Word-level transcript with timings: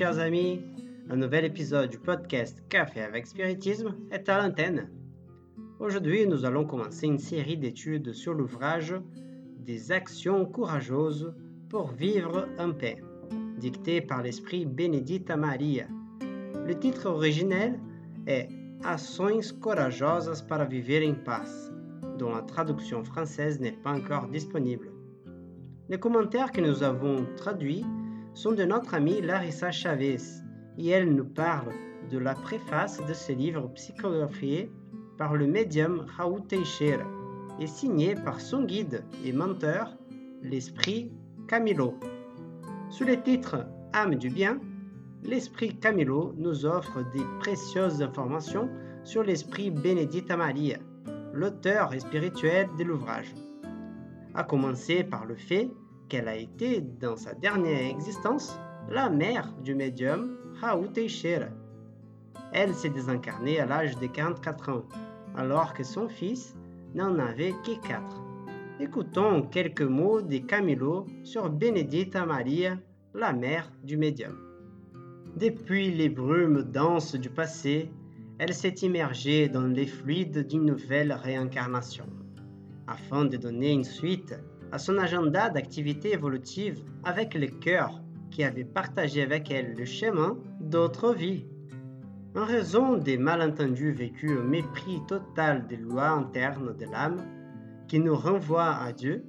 chers 0.00 0.18
amis, 0.18 0.62
un 1.10 1.16
nouvel 1.16 1.44
épisode 1.44 1.90
du 1.90 1.98
podcast 1.98 2.64
Café 2.70 3.02
avec 3.02 3.26
Spiritisme 3.26 3.94
est 4.10 4.30
à 4.30 4.40
l'antenne. 4.40 4.88
Aujourd'hui, 5.78 6.26
nous 6.26 6.46
allons 6.46 6.64
commencer 6.64 7.06
une 7.06 7.18
série 7.18 7.58
d'études 7.58 8.14
sur 8.14 8.32
l'ouvrage 8.32 8.94
Des 9.58 9.92
actions 9.92 10.46
courageuses 10.46 11.34
pour 11.68 11.88
vivre 11.88 12.48
en 12.58 12.72
paix, 12.72 13.02
dicté 13.58 14.00
par 14.00 14.22
l'esprit 14.22 14.64
Benedita 14.64 15.36
Maria. 15.36 15.84
Le 16.66 16.78
titre 16.78 17.04
originel 17.10 17.78
est 18.26 18.48
Ações 18.82 19.52
corajosas 19.60 20.40
para 20.48 20.64
viver 20.64 21.04
em 21.04 21.12
paz, 21.12 21.74
dont 22.18 22.30
la 22.30 22.40
traduction 22.40 23.04
française 23.04 23.60
n'est 23.60 23.76
pas 23.82 23.92
encore 23.92 24.28
disponible. 24.28 24.92
Les 25.90 25.98
commentaires 25.98 26.52
que 26.52 26.62
nous 26.62 26.82
avons 26.82 27.26
traduits 27.36 27.84
sont 28.40 28.52
de 28.52 28.64
notre 28.64 28.94
amie 28.94 29.20
Larissa 29.20 29.70
Chavez 29.70 30.16
et 30.78 30.88
elle 30.88 31.14
nous 31.14 31.26
parle 31.26 31.74
de 32.10 32.16
la 32.16 32.32
préface 32.34 32.98
de 33.06 33.12
ce 33.12 33.32
livre 33.32 33.70
psychographié 33.74 34.72
par 35.18 35.36
le 35.36 35.46
médium 35.46 36.06
Raoult 36.16 36.46
Teixeira 36.48 37.04
et 37.58 37.66
signé 37.66 38.14
par 38.14 38.40
son 38.40 38.64
guide 38.64 39.04
et 39.26 39.34
menteur, 39.34 39.94
l'esprit 40.42 41.12
Camilo. 41.48 41.92
Sous 42.88 43.04
le 43.04 43.20
titre 43.20 43.66
Âme 43.92 44.14
du 44.14 44.30
bien, 44.30 44.58
l'esprit 45.22 45.76
Camilo 45.78 46.32
nous 46.38 46.64
offre 46.64 47.02
des 47.12 47.24
précieuses 47.40 48.00
informations 48.00 48.70
sur 49.04 49.22
l'esprit 49.22 49.70
Benedita 49.70 50.38
Maria, 50.38 50.78
l'auteur 51.34 51.92
spirituel 52.00 52.68
de 52.78 52.84
l'ouvrage. 52.84 53.34
À 54.32 54.44
commencer 54.44 55.04
par 55.04 55.26
le 55.26 55.34
fait 55.36 55.68
qu'elle 56.10 56.28
a 56.28 56.36
été, 56.36 56.80
dans 56.80 57.16
sa 57.16 57.32
dernière 57.32 57.88
existence, 57.88 58.58
la 58.90 59.08
mère 59.08 59.54
du 59.64 59.74
médium 59.74 60.36
Raoult 60.60 60.88
Teixeira. 60.88 61.46
Elle 62.52 62.74
s'est 62.74 62.90
désincarnée 62.90 63.60
à 63.60 63.66
l'âge 63.66 63.96
de 63.98 64.06
44 64.08 64.68
ans, 64.70 64.84
alors 65.36 65.72
que 65.72 65.84
son 65.84 66.08
fils 66.08 66.56
n'en 66.94 67.18
avait 67.18 67.54
que 67.64 67.80
4. 67.86 68.02
Écoutons 68.80 69.42
quelques 69.42 69.82
mots 69.82 70.20
de 70.20 70.38
Camilo 70.38 71.06
sur 71.22 71.48
Benedita 71.48 72.26
Maria, 72.26 72.76
la 73.14 73.32
mère 73.32 73.70
du 73.84 73.96
médium. 73.96 74.36
Depuis 75.36 75.92
les 75.92 76.08
brumes 76.08 76.64
denses 76.64 77.14
du 77.14 77.30
passé, 77.30 77.88
elle 78.38 78.52
s'est 78.52 78.74
immergée 78.82 79.48
dans 79.48 79.66
les 79.66 79.86
fluides 79.86 80.48
d'une 80.48 80.64
nouvelle 80.64 81.12
réincarnation, 81.12 82.06
afin 82.88 83.26
de 83.26 83.36
donner 83.36 83.70
une 83.70 83.84
suite 83.84 84.34
à 84.72 84.78
son 84.78 84.98
agenda 84.98 85.50
d'activités 85.50 86.12
évolutives 86.12 86.82
avec 87.04 87.34
le 87.34 87.48
cœur 87.48 88.00
qui 88.30 88.44
avait 88.44 88.64
partagé 88.64 89.22
avec 89.22 89.50
elle 89.50 89.74
le 89.74 89.84
chemin 89.84 90.38
d'autres 90.60 91.12
vies. 91.12 91.44
En 92.36 92.44
raison 92.44 92.96
des 92.96 93.18
malentendus 93.18 93.90
vécus 93.90 94.38
au 94.38 94.42
mépris 94.42 95.00
total 95.08 95.66
des 95.66 95.76
lois 95.76 96.10
internes 96.10 96.76
de 96.76 96.84
l'âme 96.84 97.24
qui 97.88 97.98
nous 97.98 98.14
renvoient 98.14 98.76
à 98.76 98.92
Dieu, 98.92 99.24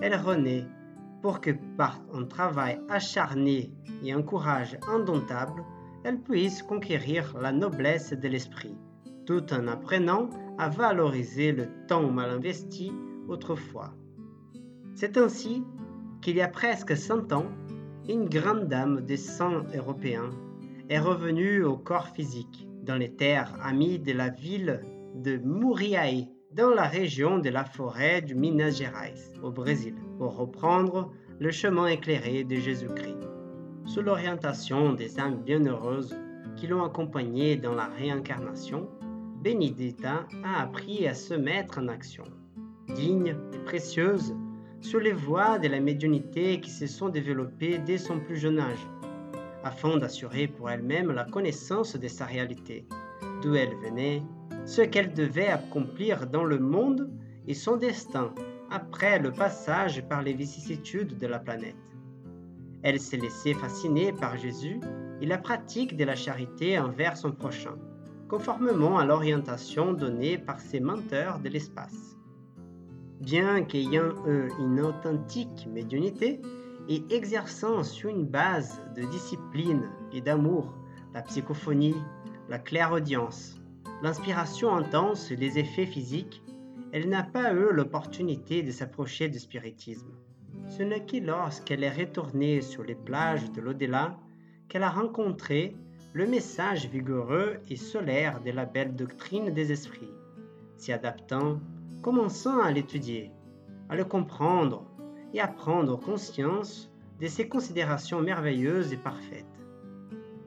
elle 0.00 0.16
renaît 0.16 0.66
pour 1.22 1.40
que 1.40 1.52
par 1.78 2.00
un 2.12 2.24
travail 2.24 2.78
acharné 2.90 3.72
et 4.04 4.12
un 4.12 4.22
courage 4.22 4.76
indomptable, 4.88 5.62
elle 6.04 6.20
puisse 6.20 6.62
conquérir 6.62 7.34
la 7.40 7.52
noblesse 7.52 8.12
de 8.12 8.28
l'esprit, 8.28 8.76
tout 9.24 9.52
en 9.52 9.68
apprenant 9.68 10.28
à 10.58 10.68
valoriser 10.68 11.52
le 11.52 11.68
temps 11.86 12.10
mal 12.10 12.30
investi 12.30 12.92
autrefois. 13.28 13.94
C'est 14.94 15.16
ainsi 15.16 15.64
qu'il 16.20 16.36
y 16.36 16.40
a 16.40 16.48
presque 16.48 16.96
100 16.96 17.32
ans, 17.32 17.46
une 18.08 18.28
grande 18.28 18.68
dame 18.68 19.00
des 19.00 19.16
sang 19.16 19.62
européens 19.74 20.30
est 20.88 20.98
revenue 20.98 21.64
au 21.64 21.76
corps 21.76 22.08
physique 22.08 22.68
dans 22.82 22.96
les 22.96 23.12
terres 23.12 23.54
amies 23.62 23.98
de 23.98 24.12
la 24.12 24.28
ville 24.28 24.82
de 25.14 25.36
Muriaé, 25.38 26.28
dans 26.52 26.70
la 26.70 26.86
région 26.86 27.38
de 27.38 27.48
la 27.48 27.64
forêt 27.64 28.20
du 28.22 28.34
Minas 28.34 28.72
Gerais, 28.72 29.14
au 29.42 29.50
Brésil, 29.50 29.94
pour 30.18 30.36
reprendre 30.36 31.10
le 31.38 31.50
chemin 31.50 31.86
éclairé 31.86 32.44
de 32.44 32.56
Jésus-Christ. 32.56 33.28
Sous 33.86 34.02
l'orientation 34.02 34.92
des 34.92 35.18
âmes 35.18 35.42
bienheureuses 35.42 36.16
qui 36.56 36.66
l'ont 36.66 36.84
accompagnée 36.84 37.56
dans 37.56 37.74
la 37.74 37.86
réincarnation, 37.86 38.88
Benedetta 39.42 40.26
a 40.44 40.62
appris 40.62 41.06
à 41.06 41.14
se 41.14 41.34
mettre 41.34 41.78
en 41.78 41.88
action. 41.88 42.24
Digne 42.94 43.34
et 43.52 43.58
précieuse, 43.64 44.34
sur 44.82 44.98
les 44.98 45.12
voies 45.12 45.58
de 45.58 45.68
la 45.68 45.80
médiumnité 45.80 46.60
qui 46.60 46.70
se 46.70 46.86
sont 46.86 47.08
développées 47.08 47.78
dès 47.78 47.98
son 47.98 48.18
plus 48.18 48.36
jeune 48.36 48.58
âge, 48.58 48.86
afin 49.62 49.96
d'assurer 49.96 50.48
pour 50.48 50.68
elle-même 50.70 51.12
la 51.12 51.24
connaissance 51.24 51.96
de 51.96 52.08
sa 52.08 52.26
réalité, 52.26 52.84
d'où 53.42 53.54
elle 53.54 53.74
venait, 53.76 54.22
ce 54.66 54.82
qu'elle 54.82 55.14
devait 55.14 55.48
accomplir 55.48 56.26
dans 56.26 56.44
le 56.44 56.58
monde 56.58 57.08
et 57.46 57.54
son 57.54 57.76
destin 57.76 58.34
après 58.70 59.20
le 59.20 59.30
passage 59.30 60.02
par 60.08 60.22
les 60.22 60.32
vicissitudes 60.32 61.16
de 61.16 61.26
la 61.26 61.38
planète. 61.38 61.76
Elle 62.82 62.98
s'est 62.98 63.16
laissée 63.16 63.54
fasciner 63.54 64.12
par 64.12 64.36
Jésus 64.36 64.80
et 65.20 65.26
la 65.26 65.38
pratique 65.38 65.96
de 65.96 66.04
la 66.04 66.16
charité 66.16 66.78
envers 66.78 67.16
son 67.16 67.30
prochain, 67.30 67.76
conformément 68.28 68.98
à 68.98 69.04
l'orientation 69.04 69.92
donnée 69.92 70.38
par 70.38 70.58
ses 70.58 70.80
menteurs 70.80 71.38
de 71.38 71.48
l'espace 71.48 72.16
bien 73.22 73.62
qu'ayant 73.62 74.12
une 74.58 74.80
authentique 74.80 75.68
médiumnité 75.72 76.42
et 76.88 77.04
exerçant 77.10 77.84
sur 77.84 78.10
une 78.10 78.26
base 78.26 78.82
de 78.96 79.02
discipline 79.02 79.88
et 80.12 80.20
d'amour 80.20 80.74
la 81.14 81.22
psychophonie, 81.22 81.94
la 82.48 82.58
clairaudience, 82.58 83.60
l'inspiration 84.02 84.74
intense 84.74 85.30
et 85.30 85.36
les 85.36 85.58
effets 85.58 85.86
physiques, 85.86 86.42
elle 86.92 87.08
n'a 87.08 87.22
pas 87.22 87.52
eu 87.52 87.72
l'opportunité 87.72 88.62
de 88.62 88.72
s'approcher 88.72 89.28
du 89.28 89.38
spiritisme. 89.38 90.10
Ce 90.68 90.82
n'est 90.82 91.06
que 91.06 91.18
lorsqu'elle 91.18 91.84
est 91.84 91.90
retournée 91.96 92.60
sur 92.60 92.82
les 92.82 92.94
plages 92.94 93.50
de 93.52 93.60
l'au-delà 93.60 94.18
qu'elle 94.68 94.82
a 94.82 94.90
rencontré 94.90 95.76
le 96.12 96.26
message 96.26 96.88
vigoureux 96.88 97.58
et 97.70 97.76
solaire 97.76 98.40
de 98.42 98.50
la 98.50 98.64
belle 98.66 98.96
doctrine 98.96 99.50
des 99.50 99.70
esprits, 99.70 100.10
s'y 100.76 100.92
adaptant 100.92 101.60
commençons 102.02 102.58
à 102.58 102.72
l'étudier, 102.72 103.30
à 103.88 103.94
le 103.94 104.04
comprendre 104.04 104.84
et 105.32 105.40
à 105.40 105.46
prendre 105.46 105.96
conscience 105.96 106.90
de 107.20 107.28
ses 107.28 107.48
considérations 107.48 108.20
merveilleuses 108.20 108.92
et 108.92 108.96
parfaites. 108.96 109.46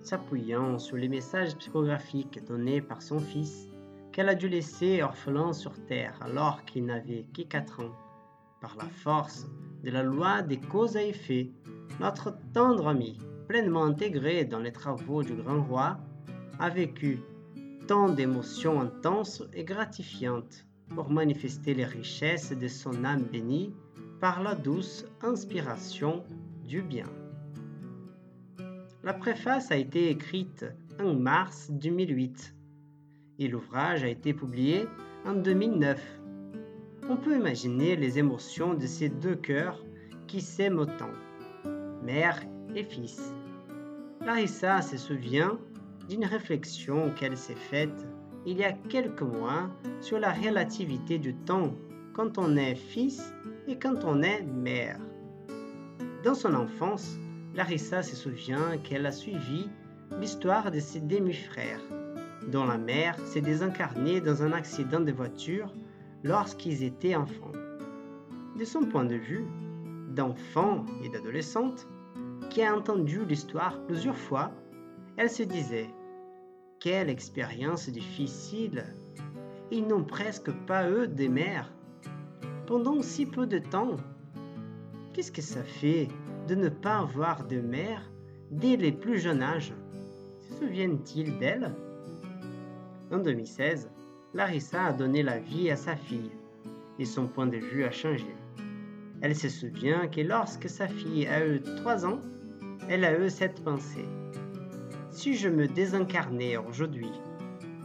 S'appuyant 0.00 0.78
sur 0.78 0.96
les 0.96 1.08
messages 1.08 1.54
psychographiques 1.56 2.42
donnés 2.46 2.80
par 2.80 3.02
son 3.02 3.20
fils, 3.20 3.68
qu'elle 4.12 4.30
a 4.30 4.34
dû 4.34 4.48
laisser 4.48 5.02
orphelin 5.02 5.52
sur 5.52 5.74
terre 5.84 6.18
alors 6.22 6.64
qu'il 6.64 6.86
n'avait 6.86 7.26
que 7.36 7.42
4 7.42 7.80
ans, 7.80 7.96
par 8.62 8.74
la 8.76 8.88
force 8.88 9.46
de 9.84 9.90
la 9.90 10.02
loi 10.02 10.40
des 10.40 10.58
causes 10.58 10.96
à 10.96 11.02
effet, 11.02 11.50
notre 12.00 12.34
tendre 12.54 12.88
ami, 12.88 13.18
pleinement 13.46 13.84
intégré 13.84 14.46
dans 14.46 14.60
les 14.60 14.72
travaux 14.72 15.22
du 15.22 15.34
grand 15.34 15.62
roi, 15.62 15.98
a 16.58 16.70
vécu 16.70 17.20
tant 17.86 18.08
d'émotions 18.08 18.80
intenses 18.80 19.42
et 19.52 19.64
gratifiantes 19.64 20.64
pour 20.94 21.10
manifester 21.10 21.74
les 21.74 21.84
richesses 21.84 22.52
de 22.52 22.68
son 22.68 23.04
âme 23.04 23.24
bénie 23.24 23.74
par 24.20 24.42
la 24.42 24.54
douce 24.54 25.04
inspiration 25.22 26.24
du 26.64 26.82
bien. 26.82 27.06
La 29.02 29.14
préface 29.14 29.72
a 29.72 29.76
été 29.76 30.10
écrite 30.10 30.64
en 31.00 31.14
mars 31.14 31.70
2008 31.70 32.54
et 33.38 33.48
l'ouvrage 33.48 34.04
a 34.04 34.08
été 34.08 34.32
publié 34.32 34.86
en 35.24 35.34
2009. 35.34 36.00
On 37.08 37.16
peut 37.16 37.36
imaginer 37.36 37.96
les 37.96 38.18
émotions 38.18 38.74
de 38.74 38.86
ces 38.86 39.08
deux 39.08 39.34
cœurs 39.34 39.84
qui 40.28 40.40
s'aiment 40.40 40.78
autant, 40.78 41.10
mère 42.04 42.40
et 42.76 42.84
fils. 42.84 43.34
Larissa 44.20 44.82
se 44.82 44.96
souvient 44.96 45.58
d'une 46.08 46.24
réflexion 46.24 47.10
qu'elle 47.18 47.36
s'est 47.36 47.54
faite 47.54 48.06
il 48.46 48.58
y 48.58 48.64
a 48.64 48.72
quelques 48.72 49.22
mois 49.22 49.70
sur 50.00 50.18
la 50.18 50.32
relativité 50.32 51.18
du 51.18 51.34
temps 51.34 51.72
quand 52.12 52.38
on 52.38 52.56
est 52.56 52.74
fils 52.74 53.32
et 53.68 53.78
quand 53.78 54.04
on 54.04 54.22
est 54.22 54.42
mère. 54.42 54.98
Dans 56.24 56.34
son 56.34 56.54
enfance, 56.54 57.16
Larissa 57.54 58.02
se 58.02 58.16
souvient 58.16 58.78
qu'elle 58.82 59.06
a 59.06 59.12
suivi 59.12 59.68
l'histoire 60.20 60.70
de 60.70 60.80
ses 60.80 61.00
demi-frères, 61.00 61.80
dont 62.50 62.64
la 62.64 62.78
mère 62.78 63.18
s'est 63.26 63.40
désincarnée 63.40 64.20
dans 64.20 64.42
un 64.42 64.52
accident 64.52 65.00
de 65.00 65.12
voiture 65.12 65.72
lorsqu'ils 66.22 66.82
étaient 66.82 67.14
enfants. 67.14 67.52
De 68.58 68.64
son 68.64 68.84
point 68.84 69.04
de 69.04 69.16
vue, 69.16 69.46
d'enfant 70.10 70.84
et 71.02 71.08
d'adolescente, 71.08 71.86
qui 72.50 72.62
a 72.62 72.76
entendu 72.76 73.24
l'histoire 73.24 73.80
plusieurs 73.86 74.16
fois, 74.16 74.50
elle 75.16 75.30
se 75.30 75.42
disait 75.42 75.88
quelle 76.82 77.10
expérience 77.10 77.88
difficile 77.88 78.84
Ils 79.70 79.86
n'ont 79.86 80.02
presque 80.02 80.50
pas 80.66 80.90
eux 80.90 81.06
des 81.06 81.28
mères. 81.28 81.72
Pendant 82.66 83.02
si 83.02 83.24
peu 83.24 83.46
de 83.46 83.60
temps, 83.60 83.98
qu'est-ce 85.12 85.30
que 85.30 85.42
ça 85.42 85.62
fait 85.62 86.08
de 86.48 86.56
ne 86.56 86.68
pas 86.68 86.98
avoir 86.98 87.46
de 87.46 87.60
mère 87.60 88.10
dès 88.50 88.76
les 88.76 88.90
plus 88.90 89.20
jeunes 89.20 89.42
âges? 89.42 89.72
Se 90.38 90.56
souviennent-ils 90.56 91.38
d'elle? 91.38 91.72
En 93.12 93.18
2016, 93.18 93.88
Larissa 94.34 94.86
a 94.86 94.92
donné 94.92 95.22
la 95.22 95.38
vie 95.38 95.70
à 95.70 95.76
sa 95.76 95.94
fille 95.94 96.32
et 96.98 97.04
son 97.04 97.28
point 97.28 97.46
de 97.46 97.58
vue 97.58 97.84
a 97.84 97.92
changé. 97.92 98.34
Elle 99.20 99.36
se 99.36 99.48
souvient 99.48 100.08
que 100.08 100.20
lorsque 100.20 100.68
sa 100.68 100.88
fille 100.88 101.28
a 101.28 101.46
eu 101.46 101.62
3 101.62 102.06
ans, 102.06 102.20
elle 102.88 103.04
a 103.04 103.16
eu 103.16 103.30
cette 103.30 103.62
pensée. 103.62 104.08
Si 105.12 105.34
je 105.34 105.50
me 105.50 105.68
désincarnais 105.68 106.56
aujourd'hui, 106.56 107.12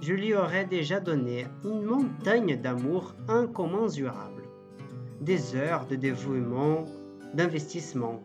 je 0.00 0.12
lui 0.12 0.34
aurais 0.34 0.64
déjà 0.64 0.98
donné 0.98 1.46
une 1.64 1.84
montagne 1.84 2.60
d'amour 2.60 3.14
incommensurable, 3.28 4.42
des 5.20 5.54
heures 5.54 5.86
de 5.86 5.94
dévouement, 5.94 6.84
d'investissement, 7.32 8.20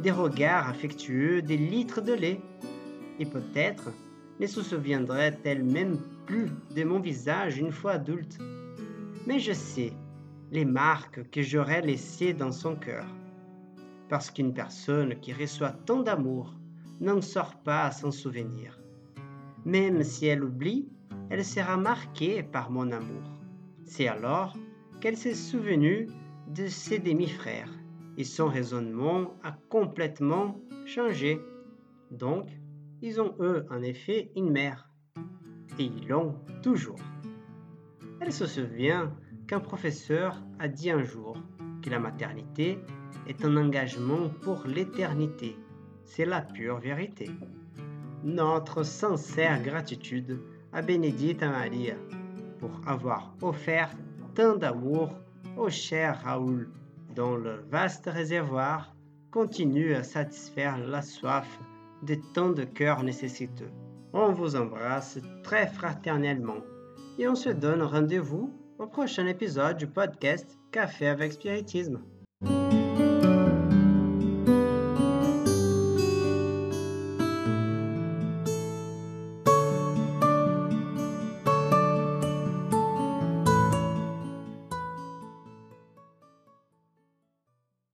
des 0.00 0.10
regards 0.10 0.70
affectueux, 0.70 1.42
des 1.42 1.58
litres 1.58 2.00
de 2.00 2.14
lait. 2.14 2.40
Et 3.18 3.26
peut-être 3.26 3.92
ne 4.40 4.46
se 4.46 4.62
souviendrait-elle 4.62 5.62
même 5.62 5.98
plus 6.24 6.48
de 6.74 6.82
mon 6.82 6.98
visage 6.98 7.58
une 7.58 7.72
fois 7.72 7.92
adulte. 7.92 8.38
Mais 9.26 9.38
je 9.38 9.52
sais 9.52 9.92
les 10.50 10.64
marques 10.64 11.28
que 11.30 11.42
j'aurais 11.42 11.82
laissées 11.82 12.32
dans 12.32 12.52
son 12.52 12.74
cœur. 12.74 13.04
Parce 14.08 14.30
qu'une 14.30 14.54
personne 14.54 15.20
qui 15.20 15.34
reçoit 15.34 15.74
tant 15.84 16.00
d'amour 16.00 16.54
n'en 17.00 17.20
sort 17.20 17.62
pas 17.62 17.84
à 17.84 17.90
s'en 17.90 18.10
souvenir. 18.10 18.78
Même 19.64 20.02
si 20.02 20.26
elle 20.26 20.44
oublie, 20.44 20.88
elle 21.30 21.44
sera 21.44 21.76
marquée 21.76 22.42
par 22.42 22.70
mon 22.70 22.92
amour. 22.92 23.22
C'est 23.84 24.08
alors 24.08 24.56
qu'elle 25.00 25.16
s'est 25.16 25.34
souvenue 25.34 26.06
de 26.48 26.66
ses 26.66 26.98
demi-frères 26.98 27.70
et 28.16 28.24
son 28.24 28.48
raisonnement 28.48 29.34
a 29.42 29.52
complètement 29.68 30.60
changé. 30.84 31.40
Donc, 32.10 32.48
ils 33.02 33.20
ont 33.20 33.34
eux 33.40 33.64
en 33.70 33.82
effet 33.82 34.30
une 34.36 34.50
mère. 34.50 34.90
Et 35.78 35.84
ils 35.84 36.06
l'ont 36.08 36.34
toujours. 36.62 36.98
Elle 38.20 38.32
se 38.32 38.46
souvient 38.46 39.16
qu'un 39.46 39.60
professeur 39.60 40.42
a 40.58 40.68
dit 40.68 40.90
un 40.90 41.02
jour 41.02 41.36
que 41.82 41.88
la 41.88 41.98
maternité 41.98 42.78
est 43.26 43.44
un 43.44 43.56
engagement 43.56 44.28
pour 44.42 44.66
l'éternité. 44.66 45.56
C'est 46.10 46.24
la 46.24 46.40
pure 46.40 46.80
vérité. 46.80 47.30
Notre 48.24 48.82
sincère 48.82 49.62
gratitude 49.62 50.40
à 50.72 50.82
Bénédicte 50.82 51.44
Maria 51.44 51.94
pour 52.58 52.72
avoir 52.84 53.32
offert 53.42 53.90
tant 54.34 54.56
d'amour 54.56 55.14
au 55.56 55.70
cher 55.70 56.20
Raoul, 56.24 56.68
dont 57.14 57.36
le 57.36 57.64
vaste 57.70 58.10
réservoir 58.12 58.92
continue 59.30 59.94
à 59.94 60.02
satisfaire 60.02 60.78
la 60.78 61.00
soif 61.00 61.46
de 62.02 62.16
tant 62.34 62.50
de 62.50 62.64
cœurs 62.64 63.04
nécessiteux. 63.04 63.70
On 64.12 64.32
vous 64.32 64.56
embrasse 64.56 65.20
très 65.44 65.68
fraternellement 65.68 66.58
et 67.20 67.28
on 67.28 67.36
se 67.36 67.50
donne 67.50 67.82
rendez-vous 67.82 68.52
au 68.80 68.88
prochain 68.88 69.28
épisode 69.28 69.76
du 69.76 69.86
podcast 69.86 70.58
Café 70.72 71.06
avec 71.06 71.34
Spiritisme. 71.34 72.00